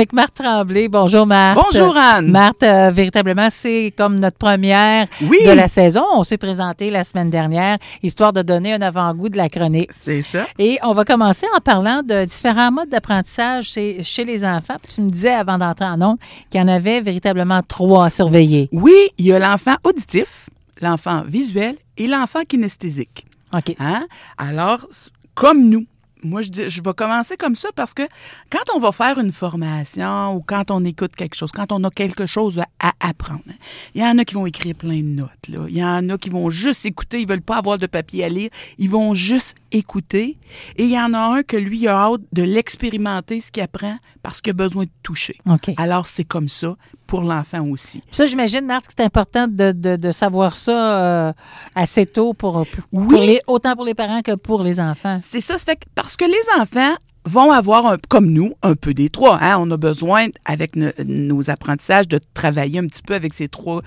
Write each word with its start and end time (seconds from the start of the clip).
avec 0.00 0.14
Marthe 0.14 0.32
Tremblay. 0.34 0.88
Bonjour, 0.88 1.26
Marthe. 1.26 1.58
Bonjour, 1.62 1.94
Anne. 1.94 2.30
Marthe, 2.30 2.62
euh, 2.62 2.90
véritablement, 2.90 3.48
c'est 3.50 3.92
comme 3.94 4.18
notre 4.18 4.38
première 4.38 5.06
Oui. 5.20 5.36
de 5.44 5.50
la 5.50 5.68
saison. 5.68 6.02
On 6.14 6.24
s'est 6.24 6.38
présenté 6.38 6.88
la 6.88 7.04
semaine 7.04 7.28
dernière, 7.28 7.76
histoire 8.02 8.32
de 8.32 8.40
donner 8.40 8.72
un 8.72 8.80
avant-goût 8.80 9.28
de 9.28 9.36
la 9.36 9.50
chronique. 9.50 9.92
C'est 9.92 10.22
ça. 10.22 10.46
Et 10.58 10.78
on 10.82 10.94
va 10.94 11.04
commencer 11.04 11.44
en 11.54 11.60
parlant 11.60 12.02
de 12.02 12.24
différents 12.24 12.72
modes 12.72 12.88
d'apprentissage 12.88 13.66
chez, 13.66 14.02
chez 14.02 14.24
les 14.24 14.42
enfants. 14.42 14.76
Puis 14.82 14.94
tu 14.94 15.02
me 15.02 15.10
disais 15.10 15.34
avant 15.34 15.58
d'entrer 15.58 15.84
en 15.84 16.00
ondes 16.00 16.18
qu'il 16.48 16.58
y 16.62 16.64
en 16.64 16.68
avait 16.68 17.02
véritablement 17.02 17.60
trois 17.60 18.06
à 18.06 18.10
surveiller. 18.10 18.70
Oui, 18.72 18.94
il 19.18 19.26
y 19.26 19.32
a 19.34 19.38
l'enfant 19.38 19.76
auditif, 19.84 20.48
l'enfant 20.80 21.24
visuel 21.26 21.76
et 21.98 22.06
l'enfant 22.06 22.40
kinesthésique. 22.48 23.26
OK. 23.54 23.76
Hein? 23.78 24.06
Alors, 24.38 24.86
comme 25.34 25.68
nous, 25.68 25.84
moi, 26.22 26.42
je, 26.42 26.50
dis, 26.50 26.68
je 26.68 26.82
vais 26.82 26.94
commencer 26.94 27.36
comme 27.36 27.54
ça 27.54 27.70
parce 27.74 27.94
que 27.94 28.02
quand 28.50 28.74
on 28.74 28.78
va 28.78 28.92
faire 28.92 29.18
une 29.18 29.32
formation 29.32 30.34
ou 30.34 30.40
quand 30.40 30.70
on 30.70 30.84
écoute 30.84 31.16
quelque 31.16 31.34
chose, 31.34 31.52
quand 31.52 31.72
on 31.72 31.82
a 31.84 31.90
quelque 31.90 32.26
chose 32.26 32.58
à, 32.58 32.66
à 32.78 32.92
apprendre, 33.00 33.42
hein, 33.48 33.54
il 33.94 34.02
y 34.02 34.04
en 34.04 34.18
a 34.18 34.24
qui 34.24 34.34
vont 34.34 34.46
écrire 34.46 34.74
plein 34.74 34.98
de 34.98 35.02
notes. 35.02 35.48
Là. 35.48 35.66
Il 35.68 35.76
y 35.76 35.84
en 35.84 36.08
a 36.08 36.18
qui 36.18 36.30
vont 36.30 36.50
juste 36.50 36.86
écouter, 36.86 37.20
ils 37.20 37.28
veulent 37.28 37.40
pas 37.40 37.56
avoir 37.56 37.78
de 37.78 37.86
papier 37.86 38.24
à 38.24 38.28
lire, 38.28 38.50
ils 38.78 38.90
vont 38.90 39.14
juste 39.14 39.56
écouter. 39.72 40.36
Et 40.76 40.84
il 40.84 40.90
y 40.90 40.98
en 40.98 41.14
a 41.14 41.18
un 41.18 41.42
que 41.42 41.56
lui 41.56 41.80
il 41.80 41.88
a 41.88 41.96
hâte 41.96 42.20
de 42.32 42.42
l'expérimenter, 42.42 43.40
ce 43.40 43.50
qu'il 43.52 43.62
apprend, 43.62 43.98
parce 44.22 44.40
qu'il 44.40 44.50
a 44.50 44.54
besoin 44.54 44.84
de 44.84 44.90
toucher. 45.02 45.36
Alors, 45.76 46.06
c'est 46.06 46.24
comme 46.24 46.48
ça 46.48 46.76
pour 47.10 47.22
l'enfant 47.22 47.66
aussi. 47.68 48.02
Ça, 48.12 48.24
j'imagine, 48.24 48.64
Marthe, 48.64 48.86
que 48.86 48.92
c'est 48.96 49.04
important 49.04 49.46
de, 49.48 49.72
de- 49.72 49.96
de 49.96 50.10
savoir 50.12 50.54
ça 50.56 51.00
euh, 51.28 51.32
assez 51.74 52.06
tôt 52.06 52.32
pour, 52.34 52.52
pour 52.66 52.84
Oui. 52.92 53.26
les- 53.26 53.40
autant 53.48 53.74
pour 53.74 53.84
les 53.84 53.94
parents 53.94 54.22
que 54.22 54.36
pour 54.36 54.62
les 54.62 54.78
enfants. 54.80 55.16
C'est 55.22 55.40
ça, 55.40 55.58
ça 55.58 55.64
fait 55.66 55.76
que- 55.76 55.86
parce 55.96 56.16
que 56.16 56.24
les 56.24 56.62
enfants 56.62 56.94
vont 57.24 57.50
avoir, 57.50 57.86
un- 57.86 57.98
comme 58.08 58.30
nous, 58.30 58.54
un 58.62 58.76
peu 58.76 58.94
des 58.94 59.10
trois. 59.10 59.38
Hein? 59.42 59.56
On 59.60 59.70
a 59.72 59.76
besoin, 59.76 60.28
avec 60.44 60.76
no- 60.76 60.92
nos 61.04 61.50
apprentissages, 61.50 62.06
de 62.08 62.20
travailler 62.32 62.78
un 62.78 62.86
petit 62.86 63.02
peu 63.02 63.14
avec 63.14 63.34
ces 63.34 63.48
trois 63.48 63.82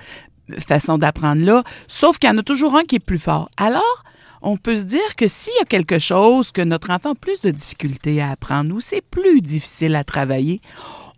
façons 0.67 0.97
d'apprendre-là, 0.97 1.63
sauf 1.87 2.19
qu'il 2.19 2.29
y 2.29 2.33
en 2.33 2.37
a 2.37 2.43
toujours 2.43 2.75
un 2.75 2.83
qui 2.83 2.95
est 2.97 2.99
plus 2.99 3.17
fort. 3.17 3.49
Alors, 3.57 4.03
on 4.41 4.57
peut 4.57 4.75
se 4.75 4.83
dire 4.83 5.15
que 5.17 5.29
s'il 5.29 5.53
y 5.57 5.61
a 5.61 5.65
quelque 5.65 5.97
chose 5.99 6.51
que 6.51 6.61
notre 6.61 6.89
enfant 6.91 7.11
a 7.11 7.15
plus 7.15 7.41
de 7.41 7.49
difficultés 7.51 8.21
à 8.21 8.31
apprendre 8.31 8.75
ou 8.75 8.81
c'est 8.81 8.99
plus 9.01 9.39
difficile 9.39 9.95
à 9.95 10.03
travailler, 10.03 10.59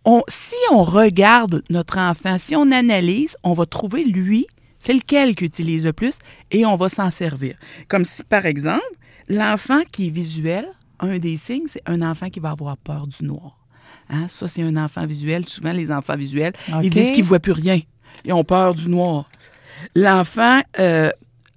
on, 0.05 0.23
si 0.27 0.55
on 0.71 0.83
regarde 0.83 1.63
notre 1.69 1.97
enfant, 1.97 2.37
si 2.37 2.55
on 2.55 2.71
analyse, 2.71 3.35
on 3.43 3.53
va 3.53 3.65
trouver 3.65 4.03
lui, 4.03 4.47
c'est 4.79 4.93
lequel 4.93 5.35
qui 5.35 5.45
utilise 5.45 5.85
le 5.85 5.93
plus 5.93 6.19
et 6.51 6.65
on 6.65 6.75
va 6.75 6.89
s'en 6.89 7.09
servir. 7.09 7.55
Comme 7.87 8.05
si, 8.05 8.23
par 8.23 8.45
exemple, 8.45 8.83
l'enfant 9.27 9.81
qui 9.91 10.07
est 10.07 10.11
visuel, 10.11 10.67
un 10.99 11.17
des 11.17 11.37
signes, 11.37 11.67
c'est 11.67 11.81
un 11.87 12.01
enfant 12.01 12.29
qui 12.29 12.39
va 12.39 12.51
avoir 12.51 12.77
peur 12.77 13.07
du 13.07 13.25
noir. 13.25 13.57
Hein, 14.09 14.27
Ça, 14.27 14.47
c'est 14.47 14.61
un 14.61 14.75
enfant 14.77 15.05
visuel. 15.05 15.47
Souvent, 15.47 15.71
les 15.71 15.91
enfants 15.91 16.15
visuels, 16.15 16.53
ils 16.83 16.89
disent 16.89 17.11
qu'ils 17.11 17.23
ne 17.23 17.29
voient 17.29 17.39
plus 17.39 17.51
rien. 17.51 17.81
Ils 18.23 18.33
ont 18.33 18.43
peur 18.43 18.75
du 18.75 18.87
noir. 18.89 19.29
L'enfant 19.95 20.61
euh, 20.79 21.09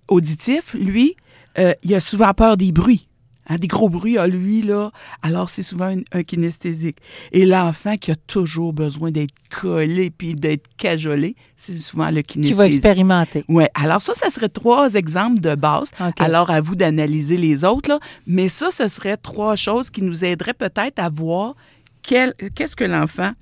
auditif, 0.08 0.74
lui, 0.74 1.14
euh, 1.58 1.74
il 1.82 1.94
a 1.94 2.00
souvent 2.00 2.32
peur 2.34 2.56
des 2.56 2.72
bruits. 2.72 3.07
Hein, 3.48 3.56
des 3.56 3.66
gros 3.66 3.88
bruits, 3.88 4.18
ah, 4.18 4.26
lui, 4.26 4.62
là. 4.62 4.90
Alors, 5.22 5.48
c'est 5.48 5.62
souvent 5.62 5.86
un, 5.86 6.00
un 6.12 6.22
kinesthésique. 6.22 6.98
Et 7.32 7.46
l'enfant 7.46 7.96
qui 7.96 8.10
a 8.10 8.14
toujours 8.14 8.72
besoin 8.74 9.10
d'être 9.10 9.34
collé 9.50 10.10
puis 10.10 10.34
d'être 10.34 10.66
cajolé, 10.76 11.34
c'est 11.56 11.76
souvent 11.78 12.10
le 12.10 12.20
Qui 12.22 12.38
va 12.38 12.42
kinesthésique. 12.42 12.74
expérimenter. 12.74 13.44
Oui, 13.48 13.64
alors 13.74 14.02
ça, 14.02 14.12
ça 14.14 14.28
serait 14.30 14.48
trois 14.50 14.94
exemples 14.94 15.40
de 15.40 15.54
base. 15.54 15.90
Alors, 16.18 16.50
à 16.50 16.60
vous 16.60 16.76
d'analyser 16.76 17.36
les 17.38 17.64
autres, 17.64 17.88
là. 17.88 17.98
Mais 18.26 18.48
ça, 18.48 18.70
ce 18.70 18.86
serait 18.88 19.16
trois 19.16 19.56
choses 19.56 19.88
qui 19.90 20.02
nous 20.02 20.24
aideraient 20.24 20.52
peut-être 20.54 20.98
à 20.98 21.08
voir 21.08 21.54
qu'est-ce 22.02 22.76
que 22.76 22.84
l'enfant, 22.84 23.32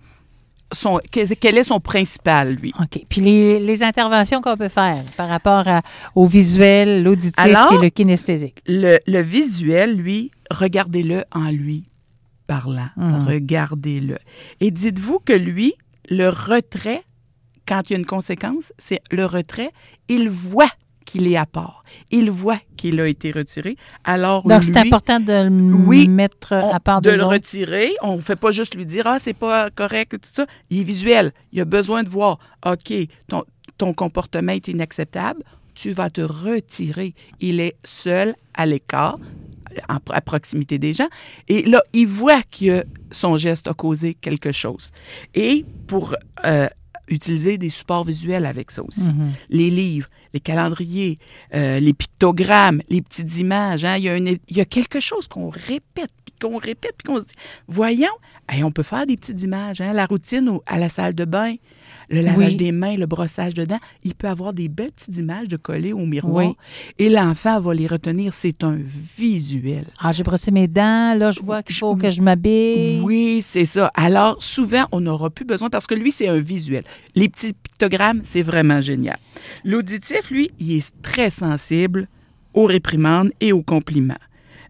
son, 0.72 1.00
quel, 1.10 1.56
est 1.58 1.64
son 1.64 1.80
principal, 1.80 2.54
lui? 2.54 2.72
OK. 2.80 3.04
Puis 3.08 3.20
les, 3.20 3.60
les 3.60 3.82
interventions 3.82 4.40
qu'on 4.40 4.56
peut 4.56 4.68
faire 4.68 5.02
par 5.16 5.28
rapport 5.28 5.66
à- 5.68 5.82
au 6.14 6.26
visuel, 6.26 7.02
l'auditif 7.04 7.44
et 7.46 7.84
le 7.84 7.88
kinesthésique. 7.90 8.58
Le, 8.66 8.98
le 9.06 9.20
visuel, 9.20 9.96
lui, 9.96 10.30
regardez-le 10.50 11.24
en 11.32 11.50
lui 11.50 11.84
parlant. 12.46 12.88
Mhm. 12.96 13.26
Regardez-le. 13.26 14.18
Et 14.60 14.70
dites-vous 14.70 15.20
que 15.20 15.32
lui, 15.32 15.74
le 16.08 16.28
retrait, 16.28 17.02
quand 17.66 17.82
il 17.88 17.94
y 17.94 17.96
a 17.96 17.98
une 17.98 18.06
conséquence, 18.06 18.72
c'est 18.78 19.00
le 19.10 19.24
retrait, 19.26 19.70
il 20.08 20.28
voit 20.28 20.70
qu'il 21.06 21.26
est 21.32 21.36
à 21.36 21.46
part. 21.46 21.82
Il 22.10 22.30
voit 22.30 22.58
qu'il 22.76 23.00
a 23.00 23.06
été 23.08 23.30
retiré. 23.30 23.76
Alors, 24.04 24.42
Donc, 24.42 24.64
c'est 24.64 24.76
important 24.76 25.18
de 25.20 25.48
le 25.48 25.74
Oui, 25.74 26.08
mettre 26.08 26.48
on- 26.52 26.70
à 26.74 26.80
part 26.80 27.00
de 27.00 27.08
des 27.10 27.16
le 27.16 27.22
autres. 27.22 27.32
retirer. 27.32 27.92
On 28.02 28.16
ne 28.16 28.20
fait 28.20 28.36
pas 28.36 28.50
juste 28.50 28.74
lui 28.74 28.84
dire 28.84 29.06
Ah, 29.06 29.18
c'est 29.18 29.32
pas 29.32 29.70
correct, 29.70 30.10
tout 30.12 30.18
ça. 30.30 30.44
Il 30.68 30.80
est 30.80 30.84
visuel. 30.84 31.32
Il 31.52 31.60
a 31.62 31.64
besoin 31.64 32.02
de 32.02 32.10
voir 32.10 32.38
OK, 32.66 32.92
ton, 33.28 33.44
ton 33.78 33.94
comportement 33.94 34.52
est 34.52 34.68
inacceptable. 34.68 35.42
Tu 35.74 35.90
vas 35.92 36.10
te 36.10 36.20
retirer. 36.20 37.14
Il 37.40 37.60
est 37.60 37.76
seul 37.84 38.34
à 38.54 38.66
l'écart, 38.66 39.18
à 39.88 40.20
proximité 40.22 40.78
des 40.78 40.94
gens. 40.94 41.08
Et 41.48 41.62
là, 41.62 41.82
il 41.92 42.06
voit 42.06 42.42
que 42.44 42.84
son 43.10 43.36
geste 43.36 43.68
a 43.68 43.74
causé 43.74 44.14
quelque 44.14 44.52
chose. 44.52 44.90
Et 45.34 45.64
pour 45.86 46.14
euh, 46.46 46.68
utiliser 47.08 47.58
des 47.58 47.68
supports 47.68 48.04
visuels 48.04 48.46
avec 48.46 48.70
ça 48.70 48.82
aussi 48.82 49.10
Mhm. 49.10 49.32
les 49.50 49.70
livres, 49.70 50.08
les 50.34 50.40
calendriers, 50.40 51.18
euh, 51.54 51.78
les 51.80 51.92
pictogrammes, 51.92 52.82
les 52.88 53.00
petites 53.02 53.38
images. 53.38 53.84
hein. 53.84 53.96
Il, 53.96 54.04
y 54.04 54.08
a 54.08 54.16
une- 54.16 54.36
il 54.48 54.56
y 54.56 54.60
a 54.60 54.64
quelque 54.64 55.00
chose 55.00 55.28
qu'on 55.28 55.48
répète, 55.48 56.10
qu'on 56.40 56.58
répète, 56.58 56.94
puis 56.98 57.06
qu'on 57.12 57.20
se 57.20 57.26
dit, 57.26 57.34
voyons, 57.68 58.08
hey, 58.48 58.62
on 58.64 58.70
peut 58.70 58.82
faire 58.82 59.06
des 59.06 59.16
petites 59.16 59.42
images. 59.42 59.80
hein. 59.80 59.92
La 59.92 60.06
routine 60.06 60.48
au- 60.48 60.62
à 60.66 60.78
la 60.78 60.88
salle 60.88 61.14
de 61.14 61.24
bain, 61.24 61.54
le 62.08 62.20
lavage 62.20 62.50
Oui. 62.52 62.56
des 62.56 62.72
mains, 62.72 62.94
le 62.96 63.06
brossage 63.06 63.54
de 63.54 63.64
dents, 63.64 63.78
il 64.04 64.14
peut 64.14 64.28
avoir 64.28 64.52
des 64.52 64.68
belles 64.68 64.92
petites 64.92 65.16
images 65.18 65.48
de 65.48 65.56
coller 65.56 65.92
au 65.92 66.06
miroir. 66.06 66.46
Oui. 66.46 66.52
Et 66.98 67.08
l'enfant 67.08 67.58
va 67.60 67.74
les 67.74 67.86
retenir. 67.86 68.32
C'est 68.32 68.62
un 68.62 68.76
visuel. 68.76 69.84
Ah, 70.00 70.12
j'ai 70.12 70.22
brossé 70.22 70.50
mes 70.50 70.68
dents. 70.68 71.14
Là, 71.18 71.30
je 71.32 71.40
vois 71.40 71.62
qu'il 71.62 71.74
faut 71.76 71.96
que 71.96 72.10
je 72.10 72.22
m'habille. 72.22 73.00
Oui, 73.02 73.40
c'est 73.42 73.64
ça. 73.64 73.90
Alors, 73.94 74.40
souvent, 74.40 74.86
on 74.92 75.00
n'aura 75.00 75.30
plus 75.30 75.44
besoin 75.44 75.68
parce 75.70 75.86
que 75.86 75.94
lui, 75.94 76.12
c'est 76.12 76.28
un 76.28 76.38
visuel. 76.38 76.84
Les 77.14 77.28
petits 77.28 77.52
pictogrammes, 77.54 78.20
c'est 78.24 78.42
vraiment 78.42 78.80
génial. 78.80 79.18
L'auditif, 79.64 80.30
lui, 80.30 80.50
il 80.60 80.76
est 80.76 80.92
très 81.02 81.30
sensible 81.30 82.08
aux 82.54 82.66
réprimandes 82.66 83.32
et 83.40 83.52
aux 83.52 83.62
compliments. 83.62 84.14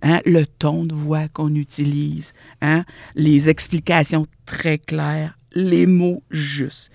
Hein, 0.08 0.20
le 0.24 0.46
ton 0.46 0.84
de 0.84 0.94
voix 0.94 1.26
qu'on 1.26 1.52
utilise, 1.56 2.32
hein, 2.62 2.84
les 3.16 3.48
explications 3.48 4.28
très 4.44 4.78
claires, 4.78 5.36
les 5.52 5.84
mots 5.86 6.22
justes. 6.30 6.92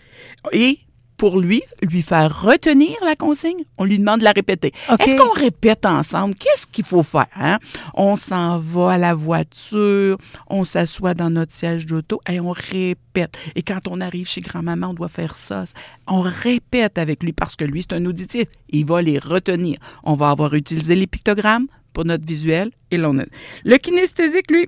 Et 0.54 0.80
pour 1.18 1.38
lui, 1.38 1.62
lui 1.82 2.04
faire 2.04 2.42
retenir 2.44 2.96
la 3.04 3.18
consigne, 3.18 3.66
on 3.78 3.84
lui 3.84 4.00
demande 4.00 4.20
de 4.22 4.24
la 4.24 4.32
répéter. 4.32 4.72
Est-ce 4.98 5.18
qu'on 5.18 5.34
répète 5.34 5.86
ensemble? 5.86 6.36
Qu'est-ce 6.36 6.66
qu'il 6.66 6.86
faut 6.86 7.04
faire? 7.04 7.28
hein? 7.36 7.60
On 7.96 8.16
s'en 8.16 8.60
va 8.60 8.92
à 8.94 8.98
la 8.98 9.14
voiture, 9.14 10.18
on 10.48 10.64
s'assoit 10.64 11.14
dans 11.14 11.30
notre 11.30 11.52
siège 11.52 11.86
d'auto 11.88 12.22
et 12.30 12.40
on 12.40 12.52
répète. 12.52 13.38
Et 13.56 13.62
quand 13.62 13.90
on 13.90 14.00
arrive 14.00 14.26
chez 14.28 14.40
grand-maman, 14.40 14.92
on 14.92 14.94
doit 14.94 15.10
faire 15.10 15.36
ça. 15.36 15.66
On 16.08 16.22
répète 16.22 16.98
avec 16.98 17.24
lui 17.24 17.34
parce 17.34 17.58
que 17.58 17.66
lui, 17.66 17.82
c'est 17.82 17.94
un 17.94 18.06
auditif. 18.06 18.46
Il 18.70 18.86
va 18.86 19.02
les 19.02 19.20
retenir. 19.20 19.80
On 20.06 20.16
va 20.16 20.30
avoir 20.30 20.54
utilisé 20.54 20.96
les 20.96 21.08
pictogrammes 21.08 21.68
pour 21.94 22.06
notre 22.06 22.26
visuel 22.26 22.72
et 22.92 22.98
l'on 22.98 23.18
a... 23.20 23.24
Le 23.64 23.78
kinesthésique, 23.78 24.50
lui, 24.52 24.68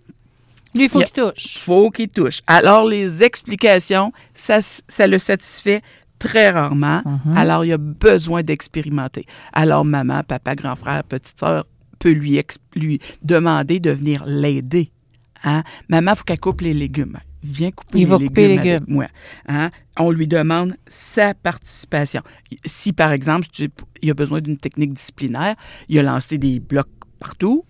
Lui, 0.76 0.86
il 0.86 0.90
faut 0.90 1.00
Il 1.00 1.04
a- 1.04 1.06
qu'il 1.08 1.24
touche. 1.24 1.58
faut 1.60 1.90
qu'il 1.92 2.10
touche. 2.10 2.42
Alors, 2.48 2.88
les 2.88 3.24
explications, 3.24 4.12
ça, 4.34 4.60
ça 4.62 5.06
le 5.08 5.18
satisfait 5.20 5.82
très 6.20 6.50
rarement. 6.50 7.02
Mhm. 7.06 7.38
Alors, 7.38 7.64
il 7.66 7.74
a 7.74 7.78
besoin 7.78 8.42
d'expérimenter. 8.44 9.26
Alors, 9.54 9.86
maman, 9.86 10.24
papa, 10.24 10.56
grand 10.56 10.76
frère, 10.76 11.04
petite 11.04 11.40
sœur 11.40 11.66
peut 12.00 12.12
lui, 12.12 12.42
lui 12.76 13.00
demander 13.22 13.80
de 13.80 13.92
venir 13.92 14.24
l'aider. 14.26 14.90
Hein? 15.44 15.64
Maman, 15.90 16.14
il 16.14 16.18
faut 16.18 16.24
qu'elle 16.24 16.40
coupe 16.40 16.62
les 16.62 16.74
légumes. 16.74 17.18
Viens 17.44 17.72
couper 17.72 17.98
Il 17.98 18.02
les 18.02 18.06
va 18.06 18.16
légumes 18.16 18.28
couper 18.30 18.48
les 18.48 18.54
avec 18.58 18.64
légumes. 18.66 18.86
moi. 18.88 19.08
Hein? 19.50 19.70
On 20.00 20.10
lui 20.12 20.28
demande 20.28 20.76
sa 20.88 21.34
participation. 21.34 22.22
Si, 22.66 22.94
par 22.94 23.12
exemple, 23.12 23.48
tu- 23.52 23.70
il 24.02 24.10
a 24.10 24.14
besoin 24.14 24.40
d'une 24.42 24.58
technique 24.58 24.94
disciplinaire, 24.94 25.56
il 25.90 26.00
a 26.00 26.04
lancé 26.04 26.38
des 26.38 26.60
blocs 26.60 26.88
partout, 27.24 27.64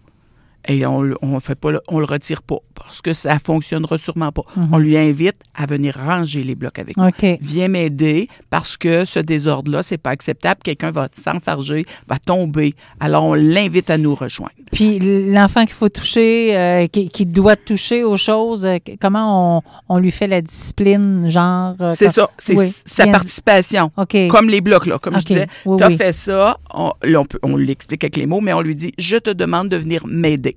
et 0.68 0.86
on 0.86 1.02
le- 1.02 1.18
on 1.22 1.40
fait 1.40 1.56
pas 1.56 1.72
le- 1.72 1.82
on 1.88 2.00
le 2.00 2.06
retire 2.06 2.42
pas 2.44 2.58
parce 2.76 3.02
que 3.02 3.14
ça 3.14 3.38
fonctionnera 3.40 3.98
sûrement 3.98 4.32
pas. 4.32 4.44
Mhm. 4.56 4.70
On 4.72 4.78
lui 4.78 4.98
invite 4.98 5.36
à 5.56 5.66
venir 5.66 5.96
ranger 5.98 6.44
les 6.44 6.56
blocs 6.56 6.80
avec 6.80 6.98
nous. 6.98 7.06
OK. 7.08 7.26
Viens 7.42 7.68
m'aider 7.68 8.28
parce 8.50 8.78
que 8.78 9.06
ce 9.06 9.20
désordre-là, 9.20 9.84
c'est 9.84 9.98
pas 9.98 10.12
acceptable. 10.12 10.62
Quelqu'un 10.64 10.92
va 10.92 11.08
s'enfarger, 11.14 11.86
va 12.08 12.18
tomber. 12.18 12.74
Alors, 13.00 13.24
on 13.26 13.34
l'invite 13.34 13.90
à 13.90 13.98
nous 13.98 14.16
rejoindre. 14.16 14.52
Puis 14.72 15.00
l'enfant 15.00 15.62
qu'il 15.66 15.74
faut 15.74 15.90
toucher, 15.90 16.58
euh, 16.58 16.88
qui, 16.88 17.10
qui 17.10 17.26
doit 17.26 17.56
toucher 17.56 18.04
aux 18.04 18.18
choses, 18.18 18.66
euh, 18.66 18.78
comment 19.00 19.58
on, 19.58 19.62
on 19.90 19.98
lui 20.00 20.12
fait 20.12 20.28
la 20.28 20.42
discipline, 20.42 21.28
genre. 21.28 21.76
euh, 21.82 21.92
C'est 21.96 22.10
ça, 22.10 22.30
c'est 22.38 22.58
oui, 22.58 22.68
sa 22.70 23.06
participation. 23.08 23.92
OK. 23.98 24.16
Comme 24.30 24.50
les 24.50 24.62
blocs, 24.62 24.86
là. 24.86 24.98
Comme 25.00 25.20
je 25.20 25.26
disais, 25.26 25.48
Oui, 25.66 25.78
tu 25.78 25.84
as 25.84 25.88
oui. 25.90 25.98
fait 25.98 26.12
ça, 26.12 26.58
on, 26.74 26.92
là, 27.04 27.22
on, 27.22 27.26
peut- 27.26 27.40
on 27.44 27.56
l'explique 27.56 28.04
avec 28.04 28.18
les 28.18 28.26
mots, 28.26 28.42
mais 28.42 28.54
on 28.54 28.62
lui 28.62 28.76
dit 28.76 28.94
Je 28.98 29.18
te 29.18 29.30
demande 29.30 29.70
de 29.70 29.78
venir 29.78 30.06
m'aider. 30.08 30.53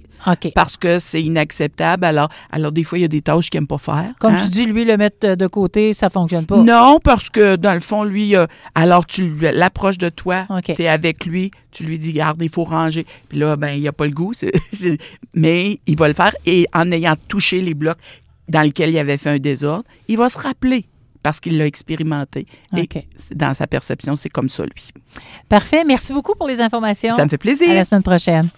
Parce 0.54 0.76
que 0.76 0.98
c'est 0.98 1.22
inacceptable. 1.22 2.04
Alors, 2.04 2.28
alors 2.50 2.72
des 2.72 2.84
fois, 2.84 2.98
il 2.98 3.02
y 3.02 3.04
a 3.04 3.08
des 3.08 3.22
tâches 3.22 3.50
qu'il 3.50 3.60
n'aime 3.60 3.66
pas 3.66 3.78
faire. 3.78 4.12
Comme 4.19 4.34
hein. 4.34 4.43
tu 4.43 4.48
dis, 4.48 4.66
lui, 4.66 4.84
le 4.84 4.96
mettre 4.96 5.34
de 5.34 5.46
côté, 5.46 5.93
ça 5.93 6.10
fonctionne 6.10 6.46
pas. 6.46 6.58
Non, 6.58 6.98
parce 7.02 7.31
que 7.31 7.56
dans 7.56 7.75
le 7.75 7.81
fond, 7.81 8.04
lui, 8.04 8.37
euh, 8.37 8.46
alors 8.75 9.06
tu 9.06 9.37
l'approches 9.37 9.98
de 9.98 10.08
toi, 10.08 10.46
OK. 10.50 10.75
tu 10.75 10.82
es 10.82 10.88
avec 10.88 11.26
lui, 11.26 11.50
tu 11.70 11.84
lui 11.84 11.98
dis, 11.98 12.12
garde, 12.12 12.43
il 12.43 12.50
faut 12.50 12.64
ranger. 12.64 13.06
Puis 13.28 13.38
là, 13.38 13.56
ben, 13.56 13.70
il 13.70 13.82
n'a 13.82 13.93
pas 13.93 14.06
le 14.06 14.12
goût, 14.12 14.32
mais 15.34 15.81
il 15.87 15.96
va 15.96 16.08
le 16.08 16.14
faire. 16.14 16.34
Et 16.44 16.66
en 16.75 16.90
ayant 16.90 17.14
touché 17.28 17.60
les 17.60 17.75
blocs 17.75 17.98
dans 18.48 18.62
lesquels 18.62 18.90
il 18.90 18.98
avait 18.98 19.16
fait 19.16 19.31
un 19.31 19.38
désordre, 19.38 19.84
il 20.08 20.16
va 20.16 20.28
se 20.28 20.38
rappeler 20.38 20.87
parce 21.22 21.40
qu'il 21.40 21.58
l'a 21.58 21.66
expérimenté. 21.66 22.46
OK. 22.72 22.96
Et 22.96 23.08
c'est- 23.16 23.34
dans 23.34 23.52
sa 23.52 23.66
perception, 23.66 24.14
c'est 24.14 24.28
comme 24.28 24.48
ça, 24.48 24.62
lui. 24.62 24.90
Parfait. 25.48 25.82
Merci 25.84 26.12
beaucoup 26.12 26.37
pour 26.37 26.46
les 26.46 26.60
informations. 26.60 27.16
Ça 27.16 27.25
me 27.25 27.28
fait 27.28 27.37
plaisir. 27.37 27.69
À 27.70 27.75
la 27.75 27.82
semaine 27.82 28.04
prochaine. 28.04 28.48